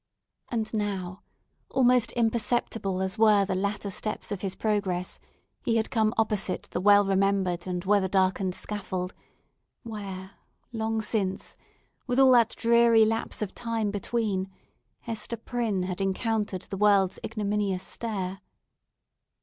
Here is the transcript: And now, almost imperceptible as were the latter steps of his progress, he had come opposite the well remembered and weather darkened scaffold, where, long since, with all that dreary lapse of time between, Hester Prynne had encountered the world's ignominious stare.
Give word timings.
And 0.49 0.73
now, 0.73 1.21
almost 1.69 2.11
imperceptible 2.13 3.03
as 3.03 3.19
were 3.19 3.45
the 3.45 3.53
latter 3.53 3.91
steps 3.91 4.31
of 4.31 4.41
his 4.41 4.55
progress, 4.55 5.19
he 5.61 5.75
had 5.75 5.91
come 5.91 6.11
opposite 6.17 6.63
the 6.71 6.81
well 6.81 7.05
remembered 7.05 7.67
and 7.67 7.85
weather 7.85 8.07
darkened 8.07 8.55
scaffold, 8.55 9.13
where, 9.83 10.31
long 10.73 11.03
since, 11.03 11.55
with 12.07 12.17
all 12.17 12.31
that 12.31 12.55
dreary 12.55 13.05
lapse 13.05 13.43
of 13.43 13.53
time 13.53 13.91
between, 13.91 14.49
Hester 15.01 15.37
Prynne 15.37 15.83
had 15.83 16.01
encountered 16.01 16.63
the 16.63 16.77
world's 16.77 17.19
ignominious 17.23 17.83
stare. 17.83 18.41